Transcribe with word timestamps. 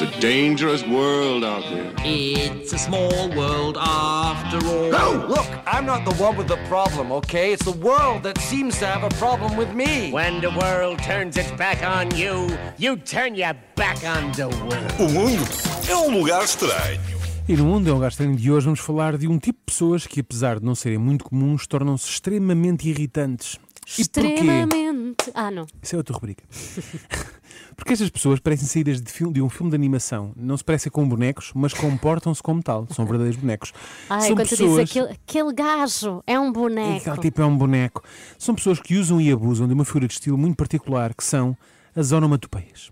It's 0.00 0.16
a 0.16 0.20
dangerous 0.20 0.82
world 0.86 1.44
out 1.44 1.62
there. 1.64 1.92
It's 1.98 2.72
a 2.72 2.78
small 2.78 3.28
world 3.36 3.76
after 3.78 4.56
all. 4.66 4.90
No! 4.90 5.26
Look, 5.28 5.46
I'm 5.66 5.84
not 5.84 6.06
the 6.06 6.14
one 6.14 6.38
with 6.38 6.48
the 6.48 6.56
problem, 6.68 7.12
okay? 7.12 7.52
It's 7.52 7.66
the 7.66 7.78
world 7.78 8.22
that 8.22 8.38
seems 8.38 8.78
to 8.78 8.86
have 8.86 9.04
a 9.04 9.14
problem 9.16 9.58
with 9.58 9.74
me. 9.74 10.10
When 10.10 10.40
the 10.40 10.52
world 10.52 11.02
turns 11.02 11.36
its 11.36 11.50
back 11.50 11.82
on 11.82 12.16
you, 12.16 12.48
you 12.78 12.96
turn 12.96 13.34
your 13.34 13.52
back 13.76 14.02
on 14.06 14.32
the 14.32 14.48
world. 14.48 14.90
O 14.98 15.06
mundo 15.12 15.44
é 15.86 15.94
um 15.94 16.18
lugar 16.18 16.44
estranho. 16.44 16.98
E 17.46 17.54
no 17.54 17.64
Mundo 17.64 17.90
é 17.90 17.92
um 17.92 17.96
Lugar 17.96 18.10
Estranho 18.10 18.36
de 18.36 18.50
hoje 18.50 18.64
vamos 18.64 18.80
falar 18.80 19.18
de 19.18 19.28
um 19.28 19.38
tipo 19.38 19.58
de 19.58 19.64
pessoas 19.66 20.06
que, 20.06 20.20
apesar 20.20 20.60
de 20.60 20.64
não 20.64 20.74
serem 20.74 20.98
muito 20.98 21.24
comuns, 21.24 21.66
tornam-se 21.66 22.08
extremamente 22.08 22.88
irritantes. 22.88 23.58
E 23.98 24.08
porquê? 24.08 24.28
Extremamente. 24.28 25.30
Ah, 25.34 25.50
não. 25.50 25.66
Isso 25.82 25.96
é 25.96 25.98
outra 25.98 26.14
rubrica. 26.14 26.44
Porque 27.80 27.94
estas 27.94 28.10
pessoas 28.10 28.38
parecem 28.40 28.68
saídas 28.68 29.00
de, 29.00 29.10
filme- 29.10 29.32
de 29.32 29.42
um 29.42 29.48
filme 29.48 29.70
de 29.70 29.74
animação. 29.76 30.32
Não 30.36 30.56
se 30.56 30.62
parecem 30.62 30.92
com 30.92 31.08
bonecos, 31.08 31.50
mas 31.54 31.72
comportam-se 31.72 32.42
como 32.42 32.62
tal. 32.62 32.86
São 32.90 33.04
verdadeiros 33.06 33.40
bonecos. 33.40 33.72
Ai, 34.08 34.20
São 34.20 34.36
quando 34.36 34.48
tu 34.48 34.56
dizes 34.56 34.78
aquele, 34.78 35.08
aquele 35.12 35.52
gajo 35.52 36.22
é 36.26 36.38
um 36.38 36.52
boneco. 36.52 37.10
Aquele 37.10 37.20
tipo 37.22 37.42
é 37.42 37.46
um 37.46 37.56
boneco. 37.56 38.02
São 38.38 38.54
pessoas 38.54 38.78
que 38.80 38.96
usam 38.96 39.20
e 39.20 39.32
abusam 39.32 39.66
de 39.66 39.74
uma 39.74 39.84
figura 39.84 40.06
de 40.06 40.12
estilo 40.12 40.36
muito 40.38 40.56
particular, 40.56 41.14
que 41.14 41.24
são 41.24 41.56
as 41.96 42.12
onomatopeias. 42.12 42.90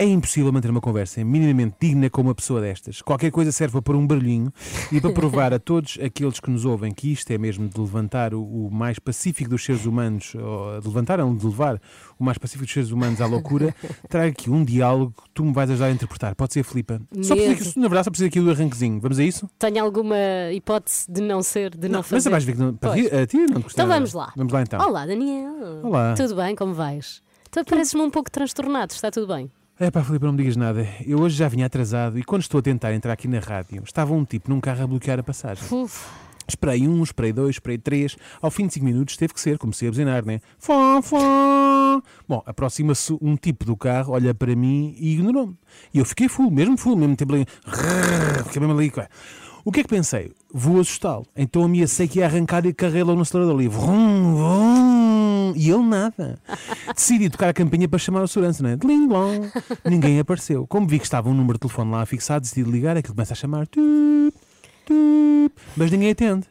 É 0.00 0.04
impossível 0.04 0.52
manter 0.52 0.70
uma 0.70 0.80
conversa 0.80 1.24
minimamente 1.24 1.74
digna 1.80 2.08
com 2.08 2.20
uma 2.20 2.32
pessoa 2.32 2.60
destas. 2.60 3.02
Qualquer 3.02 3.32
coisa 3.32 3.50
serve 3.50 3.72
para 3.72 3.82
pôr 3.82 3.96
um 3.96 4.06
barulhinho 4.06 4.52
e 4.92 5.00
para 5.00 5.10
provar 5.10 5.52
a 5.52 5.58
todos 5.58 5.98
aqueles 6.00 6.38
que 6.38 6.48
nos 6.48 6.64
ouvem 6.64 6.94
que 6.94 7.10
isto 7.10 7.28
é 7.32 7.36
mesmo 7.36 7.68
de 7.68 7.80
levantar 7.80 8.32
o, 8.32 8.40
o 8.40 8.70
mais 8.70 9.00
pacífico 9.00 9.50
dos 9.50 9.64
seres 9.64 9.86
humanos, 9.86 10.36
ou 10.36 10.80
de 10.80 10.86
levantar, 10.86 11.18
não, 11.18 11.34
de 11.34 11.44
levar 11.44 11.80
o 12.16 12.22
mais 12.22 12.38
pacífico 12.38 12.64
dos 12.64 12.72
seres 12.72 12.92
humanos 12.92 13.20
à 13.20 13.26
loucura, 13.26 13.74
trago 14.08 14.28
aqui 14.28 14.48
um 14.48 14.64
diálogo 14.64 15.14
que 15.20 15.30
tu 15.34 15.44
me 15.44 15.52
vais 15.52 15.68
ajudar 15.68 15.86
a 15.86 15.90
interpretar. 15.90 16.36
Pode 16.36 16.52
ser, 16.52 16.62
Filipa? 16.62 17.00
Só 17.20 17.34
precisa, 17.34 17.72
na 17.74 17.88
verdade, 17.88 18.04
só 18.04 18.10
precisa 18.12 18.28
aqui 18.28 18.40
do 18.40 18.52
arranquezinho. 18.52 19.00
Vamos 19.00 19.18
a 19.18 19.24
isso? 19.24 19.50
Tenho 19.58 19.82
alguma 19.82 20.16
hipótese 20.52 21.10
de 21.10 21.20
não 21.20 21.42
ser, 21.42 21.76
de 21.76 21.88
não, 21.88 21.98
mas 21.98 22.06
fazer? 22.06 22.28
a 22.28 22.30
vais 22.30 22.44
ver 22.44 22.52
que 22.52 22.60
não, 22.60 22.72
para 22.72 22.94
ti, 22.94 23.12
a 23.12 23.26
ti 23.26 23.36
não 23.36 23.62
te 23.62 23.72
Então 23.72 23.88
vamos 23.88 24.12
lá. 24.12 24.32
Vamos 24.36 24.52
lá 24.52 24.62
então. 24.62 24.80
Olá, 24.80 25.04
Daniel. 25.04 25.80
Olá. 25.82 26.14
Tudo 26.14 26.36
bem? 26.36 26.54
Como 26.54 26.72
vais? 26.72 27.20
Tu 27.50 27.64
pareces-me 27.64 28.02
um 28.02 28.10
pouco 28.10 28.30
transtornado, 28.30 28.92
está 28.92 29.10
tudo 29.10 29.34
bem? 29.34 29.50
É 29.80 29.90
pá, 29.92 30.02
Filipe, 30.02 30.24
não 30.24 30.32
me 30.32 30.38
digas 30.38 30.56
nada. 30.56 30.86
Eu 31.06 31.20
hoje 31.20 31.36
já 31.36 31.46
vinha 31.48 31.66
atrasado 31.66 32.18
e 32.18 32.24
quando 32.24 32.42
estou 32.42 32.58
a 32.58 32.62
tentar 32.62 32.92
entrar 32.94 33.12
aqui 33.12 33.28
na 33.28 33.38
rádio, 33.38 33.80
estava 33.84 34.12
um 34.12 34.24
tipo 34.24 34.50
num 34.50 34.60
carro 34.60 34.82
a 34.82 34.86
bloquear 34.86 35.20
a 35.20 35.22
passagem. 35.22 35.62
Uf, 35.70 36.04
Esperei 36.48 36.88
um, 36.88 37.02
esperei 37.02 37.30
dois, 37.32 37.56
esperei 37.56 37.76
três. 37.76 38.16
Ao 38.40 38.50
fim 38.50 38.66
de 38.66 38.72
cinco 38.72 38.86
minutos 38.86 39.16
teve 39.18 39.34
que 39.34 39.40
ser, 39.40 39.58
comecei 39.58 39.86
a 39.86 39.90
buzinar, 39.90 40.24
né? 40.24 40.40
Fó, 40.58 41.00
fó. 41.02 42.00
Bom, 42.26 42.42
aproxima-se 42.46 43.16
um 43.20 43.36
tipo 43.36 43.66
do 43.66 43.76
carro, 43.76 44.14
olha 44.14 44.34
para 44.34 44.56
mim 44.56 44.94
e 44.98 45.12
ignorou-me. 45.12 45.54
E 45.92 45.98
eu 45.98 46.06
fiquei 46.06 46.26
full, 46.26 46.50
mesmo 46.50 46.76
full, 46.78 46.96
mesmo 46.96 47.14
tempo 47.14 47.34
ali. 47.34 47.46
Fiquei 48.46 48.60
mesmo 48.60 48.72
ali. 48.72 48.90
cara. 48.90 49.10
O 49.62 49.70
que 49.70 49.80
é 49.80 49.82
que 49.82 49.88
pensei? 49.90 50.32
Vou 50.52 50.80
assustá-lo. 50.80 51.26
Então 51.36 51.62
ameacei 51.62 52.08
que 52.08 52.20
ia 52.20 52.24
arrancar 52.24 52.64
e 52.64 52.72
carreguei 52.72 53.02
logo 53.02 53.16
no 53.16 53.22
acelerador 53.22 53.54
ali. 53.54 53.68
Vrum, 53.68 54.34
vrum. 54.34 54.77
E 55.56 55.70
ele 55.70 55.82
nada. 55.82 56.38
Decidi 56.94 57.30
tocar 57.30 57.48
a 57.48 57.52
campainha 57.52 57.88
para 57.88 57.98
chamar 57.98 58.22
a 58.22 58.26
segurança, 58.26 58.62
não 58.62 58.70
é? 58.70 58.76
Dling 58.76 59.08
blong. 59.08 59.50
Ninguém 59.84 60.18
apareceu. 60.18 60.66
Como 60.66 60.86
vi 60.86 60.98
que 60.98 61.04
estava 61.04 61.28
um 61.28 61.34
número 61.34 61.54
de 61.54 61.60
telefone 61.60 61.90
lá 61.90 62.04
fixado, 62.06 62.42
decidi 62.42 62.68
ligar, 62.68 62.96
aquilo 62.96 63.14
começa 63.14 63.32
a 63.32 63.36
chamar. 63.36 63.66
Tup, 63.66 64.34
tup. 64.86 65.52
Mas 65.76 65.90
ninguém 65.90 66.10
atende. 66.10 66.46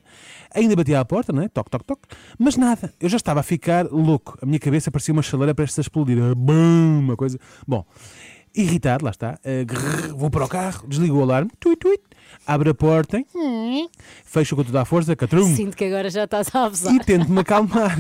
Ainda 0.54 0.76
bati 0.76 0.96
à 0.96 1.04
porta, 1.06 1.32
não 1.34 1.44
é? 1.44 1.48
Toque, 1.48 1.70
toque, 1.70 1.86
toque. 1.86 2.08
Mas 2.40 2.56
nada. 2.56 2.94
Eu 3.00 3.10
já 3.10 3.18
estava 3.18 3.42
a 3.42 3.44
ficar 3.44 3.86
louco. 3.92 4.38
A 4.42 4.46
minha 4.46 4.60
cabeça 4.60 4.90
parecia 4.90 5.14
uma 5.14 5.22
chaleira 5.22 5.54
prestes 5.54 5.80
a 5.80 5.82
explodir. 5.82 6.18
Bum, 6.36 7.00
uma 7.00 7.16
coisa. 7.16 7.38
Bom, 7.68 7.86
irritado, 8.58 9.06
lá 9.06 9.12
está. 9.12 9.40
Ah, 9.44 9.64
grrr, 9.64 10.16
vou 10.16 10.30
para 10.30 10.46
o 10.46 10.48
carro, 10.48 10.88
desligo 10.88 11.18
o 11.18 11.24
alarme. 11.24 11.52
Tuit, 11.60 11.78
tuit. 11.78 12.02
Abre 12.46 12.70
a 12.70 12.74
porta. 12.74 13.24
Fecho 14.26 14.56
com 14.56 14.64
toda 14.64 14.82
a 14.82 14.86
força. 14.86 15.16
Catrum. 15.16 15.56
sinto 15.56 15.76
que 15.76 15.86
agora 15.86 16.10
já 16.10 16.26
estás 16.26 16.54
a 16.54 16.66
abusar. 16.66 16.94
E 16.94 17.00
tento-me 17.00 17.40
acalmar. 17.40 17.98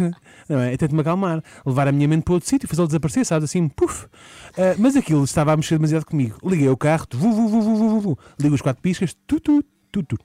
Não 0.47 0.59
é? 0.59 0.75
Tento-me 0.78 1.01
acalmar. 1.01 1.44
Levar 1.66 1.88
a 1.88 1.91
minha 1.91 2.07
mente 2.07 2.23
para 2.23 2.34
outro 2.34 2.50
sítio, 2.50 2.67
fazê-lo 2.67 2.88
desaparecer, 2.88 3.25
sabes? 3.25 3.50
Assim, 3.50 3.67
puf. 3.67 4.07
Ah, 4.57 4.75
mas 4.78 4.96
aquilo 4.96 5.23
estava 5.23 5.53
a 5.53 5.57
mexer 5.57 5.75
demasiado 5.75 6.06
comigo. 6.06 6.38
Liguei 6.44 6.69
o 6.69 6.78
carro, 6.78 7.06
vu, 7.13 7.31
vu, 7.31 7.47
vu, 7.47 7.62
vu, 7.62 7.75
vu, 7.75 8.00
vu. 8.00 8.19
ligo 8.40 8.56
os 8.56 8.62
quatro 8.62 8.81
piscas, 8.81 9.16
tu, 9.25 9.40
tu, 9.40 9.63
tu, 9.91 10.03
tu. 10.03 10.17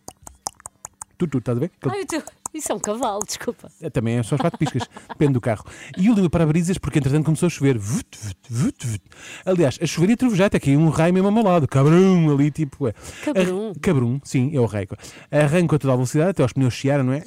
Tu, 1.23 1.29
tu, 1.29 1.39
estás 1.39 1.57
a 1.57 1.61
ver? 1.61 1.71
Aquele- 1.81 1.95
Ai, 1.95 2.03
o 2.03 2.07
teu- 2.07 2.23
Isso 2.53 2.73
é 2.73 2.75
um 2.75 2.79
cavalo, 2.81 3.21
desculpa. 3.25 3.71
é, 3.81 3.89
Também 3.89 4.19
é 4.19 4.23
só 4.23 4.35
os 4.35 4.41
quatro 4.41 4.59
piscas, 4.59 4.83
depende 5.09 5.35
do 5.35 5.41
carro. 5.41 5.65
E 5.97 6.07
eu 6.09 6.15
ligo 6.15 6.29
para 6.29 6.45
brisas 6.45 6.77
porque 6.79 6.99
entretanto 6.99 7.25
começou 7.25 7.47
a 7.47 7.51
chover. 7.51 7.79
Vut, 7.79 8.07
vut, 8.21 8.37
vut, 8.51 8.87
vut. 8.87 9.03
Aliás, 9.47 9.79
a 9.81 9.87
chover 9.87 10.11
e 10.11 10.13
a 10.15 10.17
trovejar, 10.17 10.47
até 10.49 10.59
caiu 10.59 10.81
um 10.81 10.89
raio 10.89 11.15
mesmo 11.15 11.29
ao 11.29 11.33
meu 11.33 11.45
lado. 11.45 11.69
Cabrum, 11.69 12.33
ali 12.35 12.51
tipo. 12.51 12.89
É. 12.89 12.95
Cabrum? 13.25 13.69
Ar- 13.71 13.75
Cabrum, 13.81 14.21
sim, 14.25 14.51
é 14.55 14.61
o 14.61 14.67
raio. 14.67 14.89
Arranco 15.31 15.77
a 15.77 15.79
toda 15.79 15.93
a 15.93 15.97
velocidade, 15.97 16.31
até 16.31 16.43
aos 16.43 16.53
pneus 16.53 16.75
chiaram, 16.75 17.05
não 17.05 17.13
é? 17.13 17.23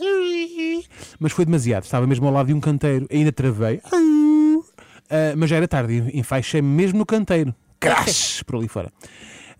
Mas 1.19 1.31
foi 1.31 1.45
demasiado, 1.45 1.83
estava 1.85 2.05
mesmo 2.05 2.27
ao 2.27 2.33
lado 2.33 2.47
de 2.47 2.53
um 2.53 2.59
canteiro, 2.59 3.07
ainda 3.11 3.31
travei. 3.31 3.79
Ah, 5.09 5.33
mas 5.37 5.49
já 5.49 5.55
era 5.57 5.67
tarde, 5.67 6.09
enfaixei-me 6.13 6.67
mesmo 6.67 6.99
no 6.99 7.05
canteiro. 7.05 7.53
Crash! 7.79 8.43
Por 8.43 8.57
ali 8.57 8.67
fora. 8.67 8.91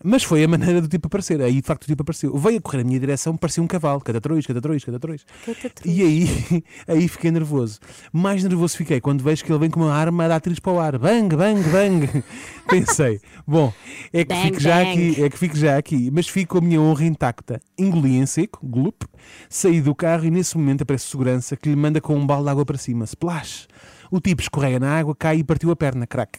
Mas 0.04 0.22
foi 0.22 0.44
a 0.44 0.48
maneira 0.48 0.80
do 0.80 0.88
tipo 0.88 1.06
aparecer. 1.06 1.40
Aí 1.40 1.60
de 1.60 1.62
facto 1.62 1.84
o 1.84 1.86
tipo 1.86 2.02
apareceu. 2.02 2.36
Veio 2.36 2.58
a 2.58 2.60
correr 2.60 2.78
na 2.78 2.84
minha 2.84 3.00
direção, 3.00 3.36
parecia 3.36 3.62
um 3.62 3.66
cavalo. 3.66 4.00
Catatrões, 4.00 4.46
catatrões. 4.46 4.84
Catatrões. 4.84 5.24
E 5.84 6.02
aí, 6.02 6.64
aí 6.86 7.08
fiquei 7.08 7.30
nervoso. 7.30 7.78
Mais 8.12 8.42
nervoso 8.42 8.76
fiquei 8.76 9.00
quando 9.00 9.22
vejo 9.22 9.44
que 9.44 9.50
ele 9.50 9.58
vem 9.58 9.70
com 9.70 9.80
uma 9.80 9.92
arma 9.92 10.24
a 10.24 10.28
dar 10.28 10.40
tiros 10.40 10.60
para 10.60 10.72
o 10.72 10.80
ar. 10.80 10.98
Bang, 10.98 11.34
bang, 11.34 11.62
bang. 11.70 12.24
Pensei, 12.68 13.20
bom, 13.46 13.72
é 14.12 14.24
que 14.24 14.34
Bang, 14.34 14.42
fico 14.48 14.60
já 14.60 14.76
bang. 14.76 14.90
aqui, 14.90 15.22
é 15.22 15.30
que 15.30 15.38
fico 15.38 15.56
já 15.56 15.76
aqui. 15.78 16.10
Mas 16.12 16.28
fico 16.28 16.58
com 16.58 16.64
a 16.64 16.66
minha 16.66 16.80
honra 16.80 17.04
intacta. 17.04 17.60
Engoli 17.78 18.16
em 18.16 18.26
seco, 18.26 18.58
glup, 18.62 19.02
saí 19.48 19.80
do 19.80 19.94
carro 19.94 20.24
e 20.24 20.30
nesse 20.30 20.56
momento 20.56 20.82
aparece 20.82 21.06
segurança 21.06 21.56
que 21.56 21.68
lhe 21.68 21.76
manda 21.76 22.00
com 22.00 22.16
um 22.16 22.26
balde 22.26 22.44
de 22.44 22.50
água 22.50 22.64
para 22.64 22.78
cima. 22.78 23.04
Splash. 23.04 23.66
O 24.10 24.20
tipo 24.20 24.40
escorrega 24.40 24.78
na 24.78 24.98
água, 24.98 25.14
cai 25.16 25.38
e 25.38 25.44
partiu 25.44 25.70
a 25.70 25.76
perna, 25.76 26.06
crack. 26.06 26.38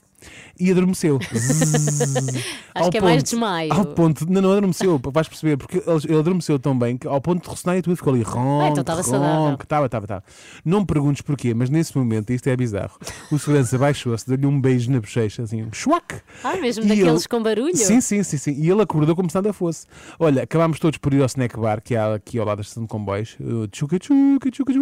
E 0.60 0.72
adormeceu. 0.72 1.20
Zzz. 1.34 2.28
Acho 2.74 2.86
Ao 2.86 2.90
que 2.92 2.98
é 2.98 3.02
mais 3.02 3.24
desmaio. 3.24 3.72
Ao 3.74 3.86
ponto, 3.86 4.26
não, 4.30 4.42
não 4.42 4.52
adormeceu, 4.52 5.00
vais 5.12 5.28
perceber, 5.28 5.58
porque 5.58 5.78
ele, 5.78 6.02
ele 6.08 6.18
adormeceu 6.20 6.58
tão 6.60 6.78
bem 6.78 6.98
que 6.98 7.08
ao 7.08 7.22
ponto 7.22 7.44
de 7.44 7.50
ressonar 7.50 7.78
e 7.78 7.82
tudo 7.82 7.96
ficou 7.96 8.14
ali 8.14 8.24
ronco, 8.24 8.64
Ah, 8.64 8.70
então 8.70 8.82
estava 8.82 9.04
saudável. 9.04 9.54
estava, 9.62 9.86
estava, 9.86 10.06
estava. 10.06 10.24
Não 10.66 10.80
me 10.82 10.86
perguntes 10.86 11.22
porquê, 11.22 11.54
mas 11.54 11.70
nesse 11.70 11.96
momento, 11.98 12.32
isto 12.32 12.48
é 12.48 12.56
bizarro, 12.58 12.98
o 13.32 13.38
segurança 13.38 13.78
baixou-se, 13.78 14.28
deu-lhe 14.28 14.46
um 14.48 14.60
beijo 14.60 14.92
na 14.92 15.00
bochecha, 15.00 15.44
assim, 15.44 15.64
um 15.64 15.72
chuac. 15.72 16.16
Ah, 16.44 16.56
mesmo 16.58 16.84
E 16.84 16.88
daqueles 16.88 17.22
ele- 17.22 17.28
com 17.30 17.42
barulho? 17.44 17.76
Sim, 17.78 18.02
sim, 18.02 18.24
sim, 18.24 18.38
sim. 18.38 18.52
E 18.58 18.70
ele 18.70 18.82
acordou 18.82 19.16
como 19.16 19.30
se 19.30 19.36
nada 19.36 19.54
fosse. 19.54 19.86
Olha, 20.20 20.44
acabámos 20.44 20.80
todos 20.80 20.98
por 20.98 21.14
ir 21.14 21.20
ao 21.22 21.28
snack 21.28 21.58
bar, 21.60 21.82
que 21.82 21.96
há 21.96 22.16
aqui 22.16 22.40
ao 22.40 22.46
lado 22.46 22.58
da 22.58 22.62
estação 22.62 22.84
de 22.84 22.90
comboios. 22.90 23.36
uh, 23.40 23.68
Tchuca, 23.68 23.98
tchuca, 24.00 24.50
tchuca, 24.52 24.74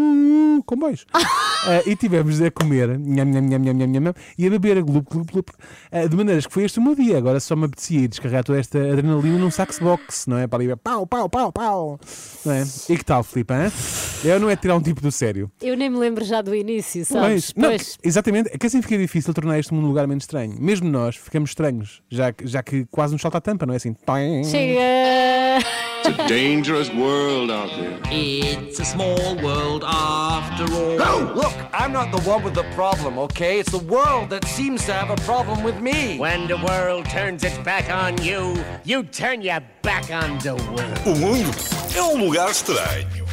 comboios. 0.66 1.06
Ah, 1.14 1.82
e 1.86 1.96
tivemos 1.96 2.42
a 2.42 2.50
comer, 2.52 2.98
nham, 3.00 3.26
nham, 3.26 3.42
nham, 3.42 3.60
nham, 3.60 3.74
nham, 3.74 3.88
nham, 4.02 4.14
e 4.38 4.48
a 4.48 4.50
beber 4.50 4.78
a 4.78 4.82
glup, 4.82 5.08
de 5.42 6.16
maneiras 6.16 6.46
que 6.46 6.54
foi 6.54 6.64
este 6.64 6.80
o 6.80 6.82
meu 6.82 6.96
dia. 6.96 7.18
Agora 7.18 7.40
só 7.40 7.56
me 7.56 7.66
apetecia 7.66 8.02
ir 8.02 8.08
descarregar 8.08 8.44
toda 8.44 8.60
esta 8.60 8.78
adrenalina 8.80 9.38
num 9.38 9.52
sax 9.52 9.80
box, 9.80 10.28
não 10.28 10.38
é? 10.38 10.48
Para 10.48 10.64
ali, 10.64 10.76
pau, 10.76 11.06
pau, 11.08 11.30
pau, 11.30 11.52
pau. 11.52 12.00
Não 12.46 12.54
é? 12.54 12.64
E 12.90 12.98
que 12.98 13.04
tal, 13.06 13.24
Filipe? 13.24 13.54
hã? 13.54 13.72
Eu 14.24 14.40
não 14.40 14.50
é 14.50 14.56
tirar 14.56 14.76
um 14.76 14.82
tipo 14.82 15.02
do 15.02 15.12
sério. 15.12 15.52
Eu 15.62 15.76
nem 15.78 15.90
me 15.90 15.98
lembro 15.98 16.24
já 16.26 16.42
do 16.42 16.54
início, 16.56 17.06
sabes? 17.06 17.52
Pois, 17.52 17.54
não, 17.56 17.70
Pois. 17.70 17.98
exatamente, 18.04 18.50
é 18.54 18.58
que 18.58 18.66
assim 18.68 18.82
fica 18.82 18.98
difícil 18.98 19.34
tornar 19.34 19.60
este 19.60 19.74
mundo 19.74 19.86
um 19.86 19.90
lugar 19.90 20.08
menos 20.08 20.24
estranho. 20.24 20.56
Mesmo 20.60 20.90
nós 20.90 21.16
ficamos 21.16 21.52
estranhos, 21.52 22.02
já, 22.10 22.32
que- 22.34 22.48
já 22.48 22.64
que 22.64 22.86
quase 22.92 23.14
nos 23.14 23.22
salta 23.22 23.38
a 23.38 23.42
tampa, 23.42 23.66
não 23.66 23.74
é 23.74 23.78
assim? 23.78 23.96
Chega! 24.50 24.80
It's 26.06 26.20
a 26.20 26.28
dangerous 26.28 26.90
world 26.94 27.52
out 27.52 27.72
there. 27.76 28.00
It's 28.12 28.80
a 28.80 28.86
small 28.86 29.36
world 29.42 29.84
after 29.84 30.66
all. 30.72 30.98
No! 30.98 31.34
Look, 31.34 31.54
I'm 31.74 31.92
not 31.92 32.12
the 32.12 32.30
one 32.30 32.44
with 32.44 32.54
the 32.54 32.64
problem, 32.76 33.18
okay? 33.20 33.60
It's 33.60 33.72
the 33.72 33.84
world 33.84 34.30
that 34.30 34.46
seems 34.48 34.86
to 34.86 34.94
have 34.94 35.10
a 35.16 35.22
problem 35.22 35.64
with 35.64 35.80
me. 35.82 36.18
When 36.18 36.48
the 36.48 36.58
world 36.58 37.06
turns 37.06 37.44
its 37.44 37.58
back 37.60 37.90
on 37.90 38.22
you, 38.22 38.56
you 38.84 39.04
turn 39.04 39.42
your 39.42 39.62
back 39.82 40.12
on 40.12 40.38
the 40.40 40.56
world. 40.56 41.00
O 41.06 41.16
mundo 41.16 41.52
é 41.96 42.02
um 42.02 42.18
lugar 42.18 42.50
estranho. 42.50 43.25